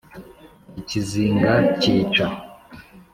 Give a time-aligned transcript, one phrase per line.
[0.79, 1.51] ikizinga
[1.81, 2.25] cyica,